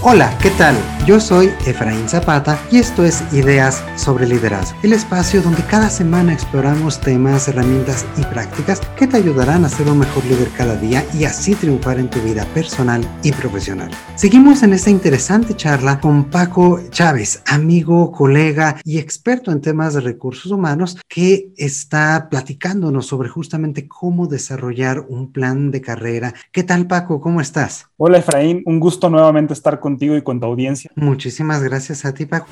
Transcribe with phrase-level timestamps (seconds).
[0.00, 0.76] Hola, ¿qué tal?
[1.08, 6.34] Yo soy Efraín Zapata y esto es Ideas sobre Liderazgo, el espacio donde cada semana
[6.34, 11.02] exploramos temas, herramientas y prácticas que te ayudarán a ser un mejor líder cada día
[11.14, 13.90] y así triunfar en tu vida personal y profesional.
[14.16, 20.02] Seguimos en esta interesante charla con Paco Chávez, amigo, colega y experto en temas de
[20.02, 26.34] recursos humanos que está platicándonos sobre justamente cómo desarrollar un plan de carrera.
[26.52, 27.18] ¿Qué tal Paco?
[27.22, 27.86] ¿Cómo estás?
[27.96, 30.90] Hola Efraín, un gusto nuevamente estar contigo y con tu audiencia.
[31.00, 32.48] Muchísimas gracias a ti Paco.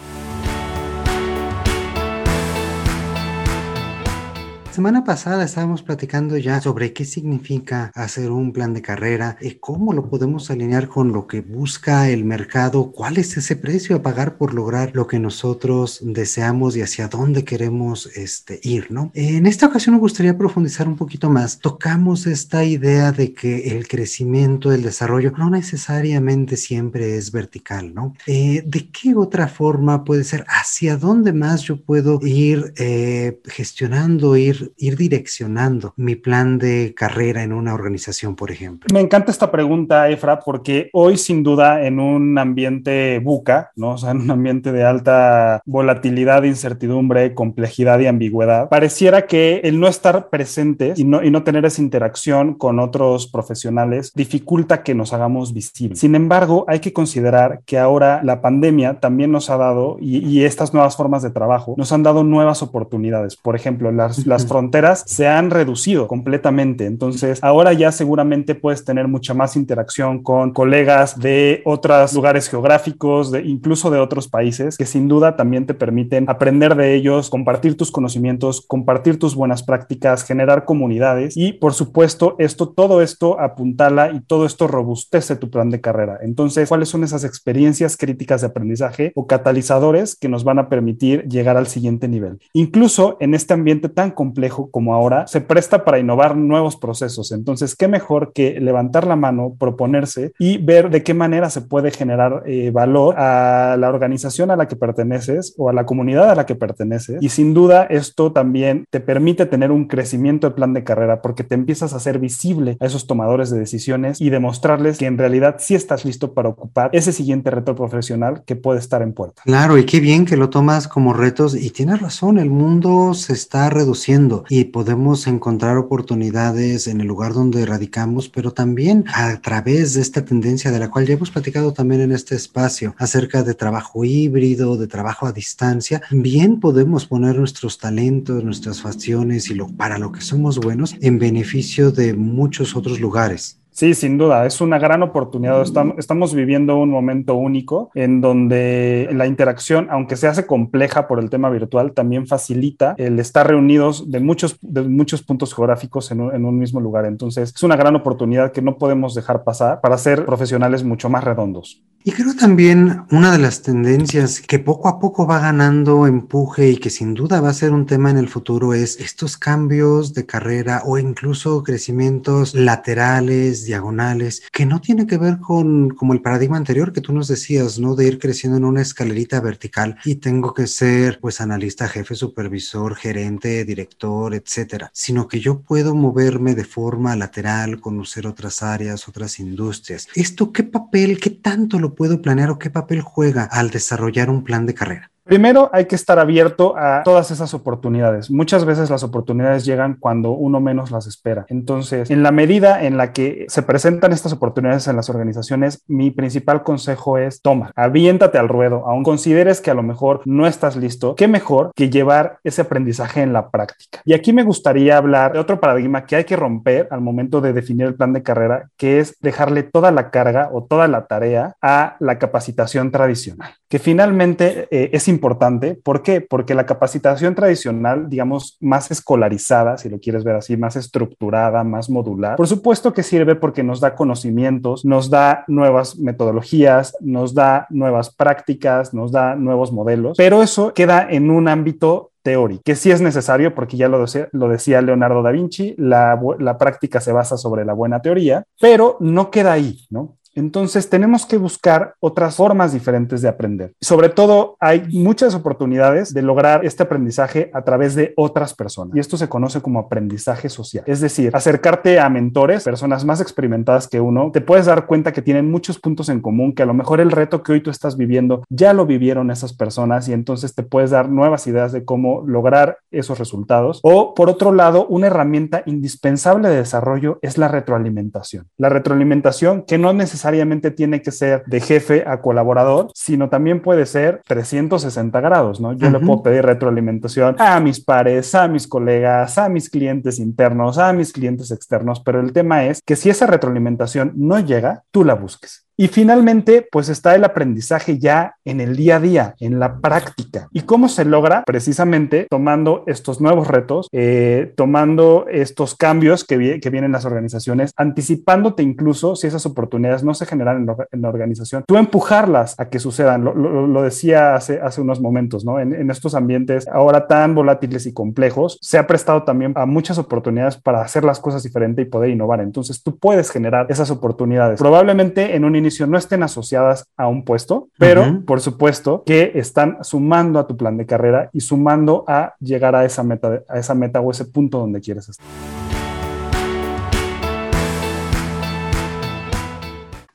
[4.76, 9.94] Semana pasada estábamos platicando ya sobre qué significa hacer un plan de carrera y cómo
[9.94, 14.36] lo podemos alinear con lo que busca el mercado, cuál es ese precio a pagar
[14.36, 19.10] por lograr lo que nosotros deseamos y hacia dónde queremos este, ir, ¿no?
[19.14, 21.58] En esta ocasión me gustaría profundizar un poquito más.
[21.58, 28.14] Tocamos esta idea de que el crecimiento, el desarrollo, no necesariamente siempre es vertical, ¿no?
[28.26, 30.44] Eh, ¿De qué otra forma puede ser?
[30.48, 37.42] ¿Hacia dónde más yo puedo ir eh, gestionando, ir ir, direccionando mi plan de carrera
[37.42, 38.88] en una organización, por ejemplo?
[38.92, 43.90] Me encanta esta pregunta, Efra, porque hoy sin duda en un ambiente buca, ¿no?
[43.92, 49.80] O sea, en un ambiente de alta volatilidad, incertidumbre, complejidad y ambigüedad, pareciera que el
[49.80, 54.94] no estar presente y no, y no tener esa interacción con otros profesionales dificulta que
[54.94, 55.98] nos hagamos visibles.
[55.98, 60.44] Sin embargo, hay que considerar que ahora la pandemia también nos ha dado, y, y
[60.44, 63.36] estas nuevas formas de trabajo, nos han dado nuevas oportunidades.
[63.36, 66.86] Por ejemplo, las, las fronteras se han reducido completamente.
[66.86, 73.30] Entonces, ahora ya seguramente puedes tener mucha más interacción con colegas de otros lugares geográficos,
[73.30, 77.76] de incluso de otros países, que sin duda también te permiten aprender de ellos, compartir
[77.76, 84.10] tus conocimientos, compartir tus buenas prácticas, generar comunidades y, por supuesto, esto, todo esto apuntala
[84.10, 86.20] y todo esto robustece tu plan de carrera.
[86.22, 91.24] Entonces, ¿cuáles son esas experiencias críticas de aprendizaje o catalizadores que nos van a permitir
[91.28, 92.38] llegar al siguiente nivel?
[92.54, 97.32] Incluso en este ambiente tan complejo, como ahora, se presta para innovar nuevos procesos.
[97.32, 101.90] Entonces, ¿qué mejor que levantar la mano, proponerse y ver de qué manera se puede
[101.90, 106.34] generar eh, valor a la organización a la que perteneces o a la comunidad a
[106.34, 107.18] la que perteneces?
[107.20, 111.44] Y sin duda, esto también te permite tener un crecimiento de plan de carrera porque
[111.44, 115.56] te empiezas a hacer visible a esos tomadores de decisiones y demostrarles que en realidad
[115.58, 119.42] sí estás listo para ocupar ese siguiente reto profesional que puede estar en puerta.
[119.44, 123.32] Claro, y qué bien que lo tomas como retos y tienes razón, el mundo se
[123.32, 129.94] está reduciendo y podemos encontrar oportunidades en el lugar donde radicamos, pero también a través
[129.94, 133.54] de esta tendencia de la cual ya hemos platicado también en este espacio acerca de
[133.54, 139.68] trabajo híbrido, de trabajo a distancia, bien podemos poner nuestros talentos, nuestras facciones y lo,
[139.68, 143.58] para lo que somos buenos en beneficio de muchos otros lugares.
[143.76, 145.60] Sí, sin duda, es una gran oportunidad.
[145.98, 151.28] Estamos, viviendo un momento único en donde la interacción, aunque se hace compleja por el
[151.28, 156.34] tema virtual, también facilita el estar reunidos de muchos, de muchos puntos geográficos en un,
[156.34, 157.04] en un mismo lugar.
[157.04, 161.22] Entonces, es una gran oportunidad que no podemos dejar pasar para ser profesionales mucho más
[161.22, 161.82] redondos.
[162.08, 166.76] Y creo también una de las tendencias que poco a poco va ganando empuje y
[166.76, 170.24] que sin duda va a ser un tema en el futuro es estos cambios de
[170.24, 176.56] carrera o incluso crecimientos laterales, diagonales, que no tiene que ver con como el paradigma
[176.56, 177.96] anterior que tú nos decías, ¿no?
[177.96, 182.94] De ir creciendo en una escalerita vertical y tengo que ser pues analista, jefe, supervisor,
[182.94, 189.40] gerente, director, etcétera, sino que yo puedo moverme de forma lateral, conocer otras áreas, otras
[189.40, 190.06] industrias.
[190.14, 194.44] ¿Esto qué papel, qué tanto lo puedo planear o qué papel juega al desarrollar un
[194.44, 195.10] plan de carrera?
[195.26, 198.30] Primero hay que estar abierto a todas esas oportunidades.
[198.30, 201.46] Muchas veces las oportunidades llegan cuando uno menos las espera.
[201.48, 206.12] Entonces, en la medida en la que se presentan estas oportunidades en las organizaciones, mi
[206.12, 210.76] principal consejo es toma, aviéntate al ruedo, aun consideres que a lo mejor no estás
[210.76, 214.02] listo, qué mejor que llevar ese aprendizaje en la práctica.
[214.04, 217.52] Y aquí me gustaría hablar de otro paradigma que hay que romper al momento de
[217.52, 221.56] definir el plan de carrera, que es dejarle toda la carga o toda la tarea
[221.60, 225.74] a la capacitación tradicional, que finalmente eh, es importante importante.
[225.82, 226.20] ¿Por qué?
[226.20, 231.90] Porque la capacitación tradicional, digamos, más escolarizada, si lo quieres ver así, más estructurada, más
[231.90, 237.66] modular, por supuesto que sirve porque nos da conocimientos, nos da nuevas metodologías, nos da
[237.70, 242.90] nuevas prácticas, nos da nuevos modelos, pero eso queda en un ámbito teórico, que sí
[242.90, 247.36] es necesario porque ya lo lo decía Leonardo da Vinci, la, la práctica se basa
[247.36, 250.16] sobre la buena teoría, pero no queda ahí, ¿no?
[250.36, 253.72] Entonces tenemos que buscar otras formas diferentes de aprender.
[253.80, 259.00] Sobre todo hay muchas oportunidades de lograr este aprendizaje a través de otras personas y
[259.00, 260.84] esto se conoce como aprendizaje social.
[260.86, 265.22] Es decir, acercarte a mentores, personas más experimentadas que uno, te puedes dar cuenta que
[265.22, 267.96] tienen muchos puntos en común, que a lo mejor el reto que hoy tú estás
[267.96, 272.22] viviendo ya lo vivieron esas personas y entonces te puedes dar nuevas ideas de cómo
[272.26, 273.80] lograr esos resultados.
[273.82, 278.48] O por otro lado, una herramienta indispensable de desarrollo es la retroalimentación.
[278.58, 280.25] La retroalimentación que no necesariamente
[280.70, 285.72] tiene que ser de jefe a colaborador, sino también puede ser 360 grados, ¿no?
[285.72, 290.78] Yo le puedo pedir retroalimentación a mis pares, a mis colegas, a mis clientes internos,
[290.78, 295.04] a mis clientes externos, pero el tema es que si esa retroalimentación no llega, tú
[295.04, 295.65] la busques.
[295.78, 300.48] Y finalmente, pues está el aprendizaje ya en el día a día, en la práctica.
[300.52, 301.42] ¿Y cómo se logra?
[301.44, 308.62] Precisamente tomando estos nuevos retos, eh, tomando estos cambios que, vienen en las organizaciones, anticipándote
[308.62, 313.24] incluso si esas oportunidades no se generan en, la organización, tú empujarlas a que sucedan.
[313.24, 315.60] Lo, decía hace, hace unos momentos, ¿no?
[315.60, 319.98] En, en estos ambientes ahora tan volátiles y complejos, se ha prestado también a muchas
[319.98, 322.40] oportunidades para hacer las cosas diferente y poder innovar.
[322.40, 324.58] Entonces, tú puedes generar esas oportunidades.
[324.58, 325.56] Probablemente en un
[325.86, 330.76] no estén asociadas a un puesto, pero por supuesto que están sumando a tu plan
[330.76, 334.58] de carrera y sumando a llegar a esa meta, a esa meta o ese punto
[334.58, 335.65] donde quieres estar.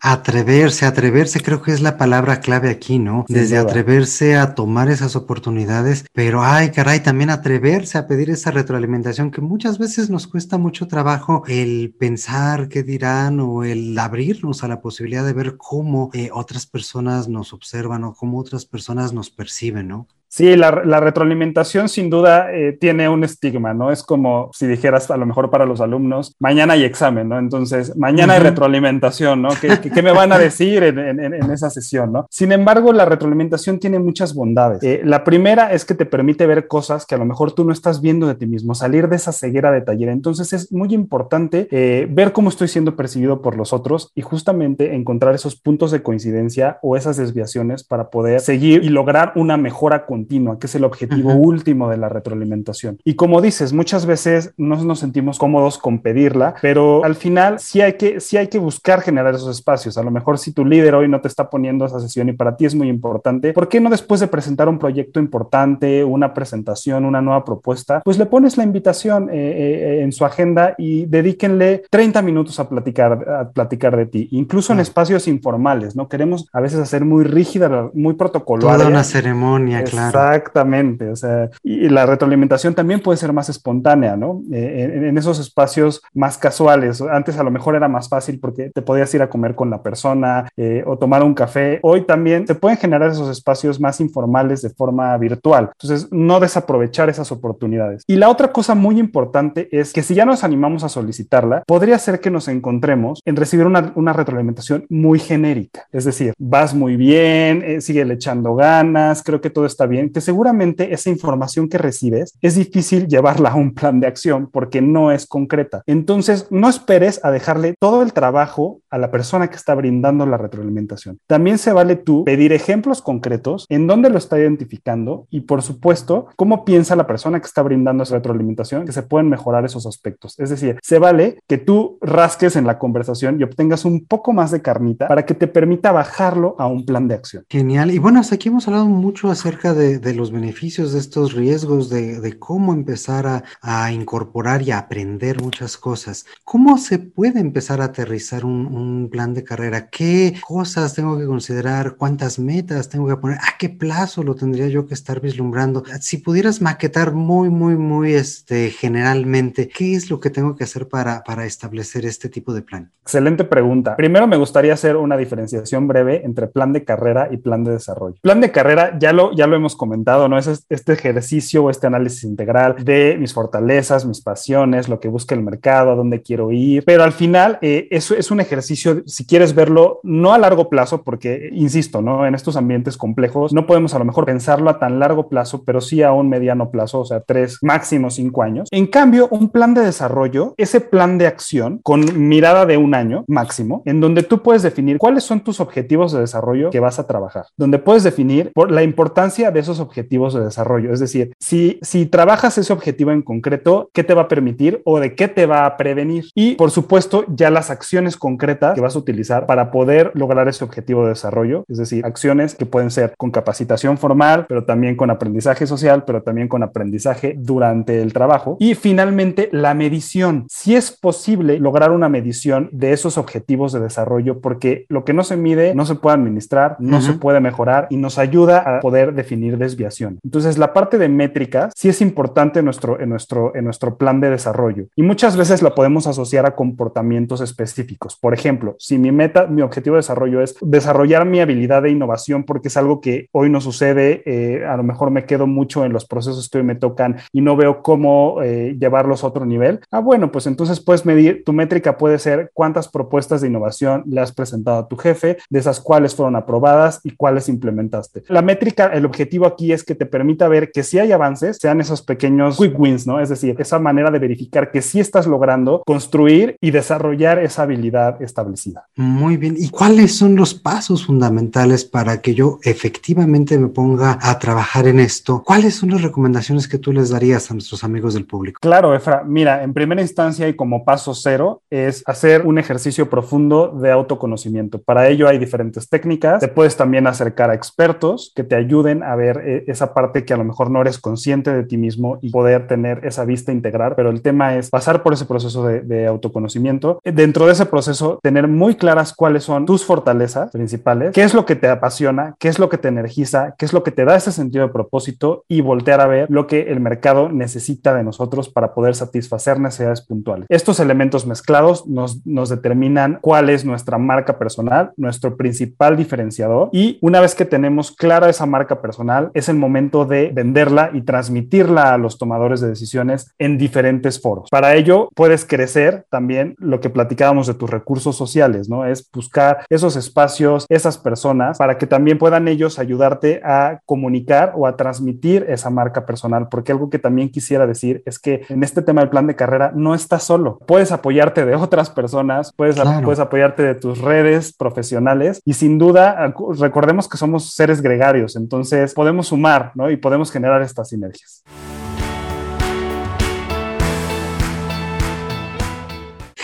[0.03, 3.24] Atreverse, atreverse creo que es la palabra clave aquí, ¿no?
[3.27, 9.30] Desde atreverse a tomar esas oportunidades, pero ay, caray, también atreverse a pedir esa retroalimentación
[9.30, 14.68] que muchas veces nos cuesta mucho trabajo el pensar qué dirán o el abrirnos a
[14.68, 19.30] la posibilidad de ver cómo eh, otras personas nos observan o cómo otras personas nos
[19.30, 20.07] perciben, ¿no?
[20.31, 23.91] Sí, la, retroalimentación sin duda eh, tiene un estigma, ¿no?
[23.91, 27.37] Es como si dijeras a lo mejor para los alumnos, mañana hay examen, ¿no?
[27.37, 29.49] Entonces, mañana hay retroalimentación, ¿no?
[29.59, 32.27] ¿Qué, me van a decir en, esa sesión, ¿no?
[32.29, 34.81] Sin embargo, la retroalimentación tiene muchas bondades.
[34.83, 37.73] Eh, la primera es que te permite ver cosas que a lo mejor tú no
[37.73, 40.07] estás viendo de ti mismo, salir de esa ceguera de taller.
[40.07, 44.95] Entonces, es muy importante eh, ver cómo estoy siendo percibido por los otros y justamente
[44.95, 50.05] encontrar esos puntos de coincidencia o esas desviaciones para poder seguir y lograr una mejora
[50.05, 52.97] continua que es el objetivo último de la retroalimentación.
[53.03, 57.81] Y como dices, muchas veces no nos sentimos cómodos con pedirla, pero al final sí
[57.81, 59.97] hay que, sí hay que buscar generar esos espacios.
[59.97, 62.56] A lo mejor si tu líder hoy no te está poniendo esa sesión y para
[62.56, 67.06] ti es muy importante, ¿por qué no después de presentar un proyecto importante, una presentación,
[67.06, 71.83] una nueva propuesta, pues le pones la invitación eh, eh, en su agenda y dedíquenle
[71.89, 76.07] 30 minutos a platicar, a platicar de ti, incluso en espacios informales, ¿no?
[76.07, 78.77] Queremos a veces hacer muy rígida, muy protocolaria.
[78.77, 80.10] Toda una ceremonia, claro.
[80.19, 84.41] Exactamente, o sea, y la retroalimentación también puede ser más espontánea, ¿no?
[84.51, 87.01] Eh, en, esos espacios más casuales.
[87.01, 89.83] Antes a lo mejor era más fácil porque te podías ir a comer con la
[89.83, 91.79] persona eh, o tomar un café.
[91.83, 95.69] Hoy también se pueden generar esos espacios más informales de forma virtual.
[95.79, 98.03] Entonces, no desaprovechar esas oportunidades.
[98.07, 101.99] Y la otra cosa muy importante es que si ya nos animamos a solicitarla, podría
[101.99, 105.87] ser que nos encontremos en recibir una, una retroalimentación muy genérica.
[105.91, 110.00] Es decir, vas muy bien, eh, sigue le echando ganas, creo que todo está bien
[110.09, 114.81] que seguramente esa información que recibes es difícil llevarla a un plan de acción porque
[114.81, 115.83] no es concreta.
[115.86, 120.38] Entonces, no esperes a dejarle todo el trabajo a la persona que está brindando la
[120.38, 121.19] retroalimentación.
[121.27, 126.27] También se vale tú pedir ejemplos concretos en dónde lo está identificando y, por supuesto,
[126.36, 130.38] cómo piensa la persona que está brindando esa retroalimentación que se pueden mejorar esos aspectos.
[130.39, 134.51] Es decir, se vale que tú rasques en la conversación y obtengas un poco más
[134.51, 137.43] de carnita para que te permita bajarlo a un plan de acción.
[137.50, 137.91] Genial.
[137.91, 141.89] Y bueno, hasta aquí hemos hablado mucho acerca de de, los beneficios de estos riesgos,
[141.89, 146.25] de, cómo empezar a, incorporar y a aprender muchas cosas.
[146.43, 149.89] ¿Cómo se puede empezar a aterrizar un, plan de carrera?
[149.89, 151.95] ¿Qué cosas tengo que considerar?
[151.95, 153.38] ¿Cuántas metas tengo que poner?
[153.38, 155.83] ¿A qué plazo lo tendría yo que estar vislumbrando?
[156.00, 160.88] Si pudieras maquetar muy, muy, muy este, generalmente, ¿qué es lo que tengo que hacer
[160.88, 162.91] para, para establecer este tipo de plan?
[163.03, 163.95] Excelente pregunta.
[163.95, 168.15] Primero me gustaría hacer una diferenciación breve entre plan de carrera y plan de desarrollo.
[168.21, 170.38] Plan de carrera ya lo, ya lo hemos comentado, ¿no?
[170.38, 175.33] Es este ejercicio o este análisis integral de mis fortalezas, mis pasiones, lo que busca
[175.33, 176.83] el mercado, a dónde quiero ir.
[176.85, 181.01] Pero al final, eh, eso es un ejercicio, si quieres verlo, no a largo plazo,
[181.01, 182.27] porque, insisto, ¿no?
[182.27, 185.81] En estos ambientes complejos no podemos a lo mejor pensarlo a tan largo plazo, pero
[185.81, 188.67] sí a un mediano plazo, o sea, tres, máximo cinco años.
[188.69, 193.25] En cambio, un plan de desarrollo, ese plan de acción con mirada de un año
[193.27, 197.07] máximo, en donde tú puedes definir cuáles son tus objetivos de desarrollo que vas a
[197.07, 200.94] trabajar, donde puedes definir por la importancia de esos objetivos de desarrollo.
[200.94, 205.00] Es decir, si, si trabajas ese objetivo en concreto, ¿qué te va a permitir o
[205.00, 206.25] de qué te va a prevenir?
[206.36, 210.63] Y por supuesto, ya las acciones concretas que vas a utilizar para poder lograr ese
[210.63, 215.10] objetivo de desarrollo, es decir, acciones que pueden ser con capacitación formal, pero también con
[215.10, 218.58] aprendizaje social, pero también con aprendizaje durante el trabajo.
[218.60, 220.46] Y finalmente, la medición.
[220.50, 225.24] Si es posible lograr una medición de esos objetivos de desarrollo, porque lo que no
[225.24, 229.13] se mide no se puede administrar, no se puede mejorar y nos ayuda a poder
[229.13, 230.20] definir desviación.
[230.24, 234.20] Entonces, la parte de métricas sí es importante en nuestro, en nuestro, en nuestro plan
[234.22, 238.17] de desarrollo y muchas veces lo podemos asociar a comportamientos específicos.
[238.17, 242.43] Por ejemplo, si mi meta, mi objetivo de desarrollo es desarrollar mi habilidad de innovación
[242.43, 245.93] porque es algo que hoy no sucede, eh, a lo mejor me quedo mucho en
[245.93, 249.79] los procesos que hoy me tocan y no veo cómo eh, llevarlos a otro nivel.
[249.91, 254.22] Ah, bueno, pues entonces puedes medir, tu métrica puede ser cuántas propuestas de innovación le
[254.22, 258.24] has presentado a tu jefe, de esas cuáles fueron aprobadas y cuáles implementaste.
[258.27, 261.81] La métrica, el objetivo aquí es que te permita ver que si hay avances, sean
[261.81, 263.19] esos pequeños quick wins, ¿no?
[263.19, 268.21] Es decir, esa manera de verificar que sí estás logrando construir y desarrollar esa habilidad
[268.21, 268.88] establecida.
[268.95, 269.55] Muy bien.
[269.57, 275.00] ¿Y cuáles son los pasos fundamentales para que yo efectivamente me ponga a trabajar en
[275.00, 275.43] esto?
[275.45, 278.60] ¿Cuáles son las recomendaciones que tú les darías a nuestros amigos del público?
[278.62, 279.24] Claro, Efra.
[279.25, 284.81] Mira, en primera instancia y como paso cero es hacer un ejercicio profundo de autoconocimiento.
[284.81, 286.39] Para ello hay diferentes técnicas.
[286.39, 290.33] Te puedes también acercar a expertos que te ayuden a ver eh, esa parte que
[290.33, 293.93] a lo mejor no eres consciente de ti mismo y poder tener esa vista integral.
[293.95, 297.00] Pero el tema es pasar por ese proceso de, de autoconocimiento.
[297.03, 301.45] Dentro de ese proceso, tener muy claras cuáles son tus fortalezas principales, qué es lo
[301.45, 304.15] que te apasiona, qué es lo que te energiza, qué es lo que te da
[304.15, 308.50] ese sentido de propósito y voltear a ver lo que el mercado necesita de nosotros
[308.50, 310.45] para poder satisfacer necesidades puntuales.
[310.50, 316.97] Estos elementos mezclados nos, nos determinan cuál es nuestra marca personal, nuestro principal diferenciador y
[317.01, 321.93] una vez que tenemos clara esa marca personal, es el momento de venderla y transmitirla
[321.93, 324.49] a los tomadores de decisiones en diferentes foros.
[324.49, 328.85] Para ello, puedes crecer también lo que platicábamos de tus recursos sociales, ¿no?
[328.85, 334.67] Es buscar esos espacios, esas personas, para que también puedan ellos ayudarte a comunicar o
[334.67, 338.81] a transmitir esa marca personal, porque algo que también quisiera decir es que en este
[338.81, 343.19] tema del plan de carrera no estás solo, puedes apoyarte de otras personas, puedes, puedes
[343.19, 349.11] apoyarte de tus redes profesionales y sin duda recordemos que somos seres gregarios, entonces podemos
[349.27, 349.89] sumar, ¿no?
[349.89, 351.44] Y podemos generar estas sinergias.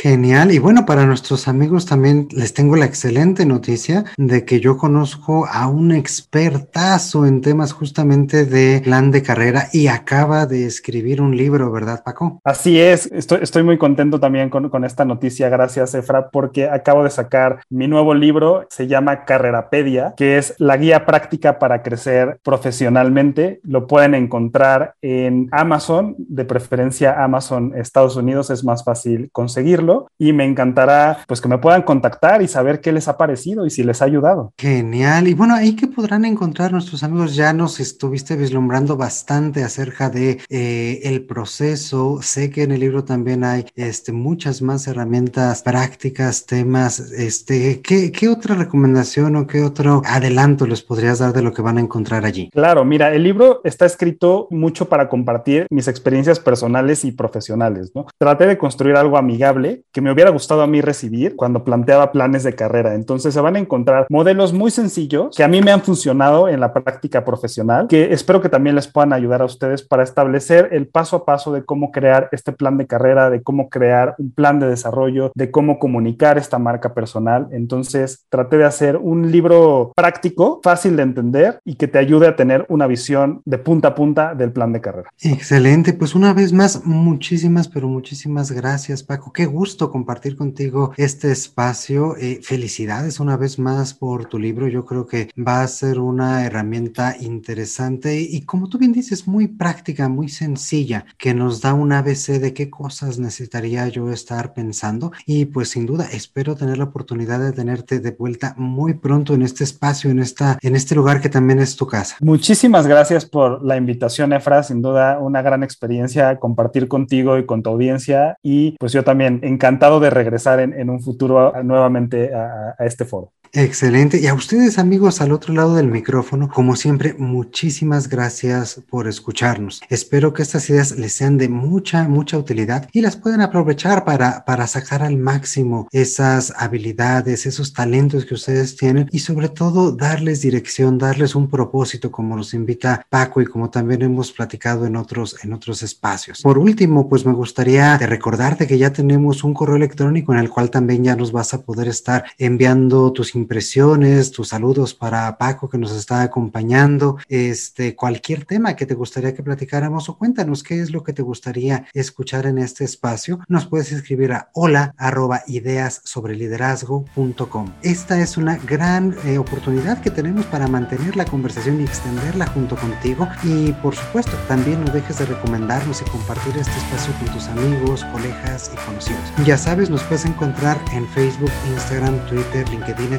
[0.08, 0.54] Genial.
[0.54, 5.46] Y bueno, para nuestros amigos también les tengo la excelente noticia de que yo conozco
[5.52, 11.36] a un expertazo en temas justamente de plan de carrera y acaba de escribir un
[11.36, 12.40] libro, ¿verdad, Paco?
[12.46, 13.08] Así es.
[13.12, 15.50] Estoy, muy contento también con, con esta noticia.
[15.50, 18.66] Gracias, Efra, porque acabo de sacar mi nuevo libro.
[18.70, 23.60] Se llama Carrerapedia, que es la guía práctica para crecer profesionalmente.
[23.64, 28.50] Lo pueden encontrar en Amazon, de preferencia Amazon Estados Unidos.
[28.52, 32.92] Es más fácil conseguirlo y me encantará pues que me puedan contactar y saber qué
[32.92, 34.54] les ha parecido y si les ha ayudado.
[34.58, 35.28] Genial.
[35.28, 40.42] Y bueno, ahí que podrán encontrar nuestros amigos, ya nos estuviste vislumbrando bastante acerca de
[40.50, 42.20] eh, el proceso.
[42.22, 47.00] Sé que en el libro también hay este, muchas más herramientas prácticas, temas.
[47.12, 51.62] Este, ¿qué, ¿Qué otra recomendación o qué otro adelanto les podrías dar de lo que
[51.62, 52.50] van a encontrar allí?
[52.52, 58.06] Claro, mira, el libro está escrito mucho para compartir mis experiencias personales y profesionales, ¿no?
[58.18, 62.44] Traté de construir algo amigable que me hubiera gustado a mí recibir cuando planteaba planes
[62.44, 62.96] de carrera.
[62.96, 66.60] Entonces se van a encontrar modelos muy sencillos que a mí me han funcionado en
[66.60, 70.88] la práctica profesional, que espero que también les puedan ayudar a ustedes para establecer el
[70.88, 74.60] paso a paso de cómo crear este plan de carrera, de cómo crear un plan
[74.60, 77.48] de desarrollo, de cómo comunicar esta marca personal.
[77.52, 82.36] Entonces traté de hacer un libro práctico, fácil de entender y que te ayude a
[82.36, 85.10] tener una visión de punta a punta del plan de carrera.
[85.22, 89.32] Excelente, pues una vez más, muchísimas, pero muchísimas gracias Paco.
[89.32, 92.16] Qué gusto gusto compartir contigo este espacio.
[92.16, 94.70] Eh, felicidades una vez más por tu libro.
[94.70, 99.50] Yo creo que va a ser una herramienta interesante y, como tú bien dices, muy
[99.50, 105.12] práctica, muy sencilla, que nos da un ABC de qué cosas necesitaría yo estar pensando.
[105.26, 109.42] Y pues sin duda espero tener la oportunidad de tenerte de vuelta muy pronto en
[109.42, 112.16] este espacio, en, esta, en este lugar que también es tu casa.
[112.22, 114.64] Muchísimas gracias por la invitación, Efra.
[114.64, 118.38] Sin duda, una gran experiencia compartir contigo y con tu audiencia.
[118.42, 123.34] Y pues yo también encantado de regresar en, un futuro nuevamente a, este foro.
[123.54, 124.20] Excelente.
[124.20, 129.82] Y a ustedes amigos al otro lado del micrófono, como siempre, muchísimas gracias por escucharnos.
[129.90, 134.46] Espero que estas ideas les sean de mucha, mucha utilidad y las puedan aprovechar para,
[134.46, 140.42] para sacar al máximo esas habilidades, esos talentos que ustedes tienen y sobre todo darles
[140.42, 145.44] dirección, darles un propósito como nos invita Paco y como también hemos platicado en otros,
[145.44, 146.42] en otros espacios.
[146.42, 150.70] Por último, pues me gustaría recordarte que ya tenemos un correo electrónico en el cual
[150.70, 155.78] también ya nos vas a poder estar enviando tus impresiones, tus saludos para Paco que
[155.78, 160.92] nos está acompañando, este, cualquier tema que te gustaría que platicáramos o cuéntanos qué es
[160.92, 166.02] lo que te gustaría escuchar en este espacio, nos puedes escribir a hola arroba ideas
[166.04, 167.72] sobre liderazgo.com.
[167.84, 172.76] Esta es una gran eh, oportunidad que tenemos para mantener la conversación y extenderla junto
[172.76, 177.48] contigo y por supuesto también no dejes de recomendarnos y compartir este espacio con tus
[177.48, 179.22] amigos, colegas y conocidos.
[179.46, 183.14] Ya sabes, nos puedes encontrar en Facebook, Instagram, Twitter, LinkedIn,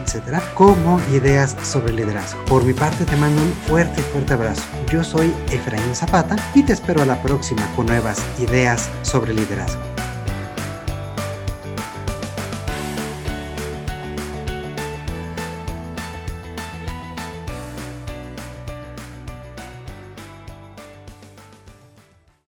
[0.55, 2.45] como ideas sobre liderazgo.
[2.47, 4.63] Por mi parte te mando un fuerte, fuerte abrazo.
[4.91, 9.88] Yo soy Efraín Zapata y te espero a la próxima con nuevas ideas sobre liderazgo.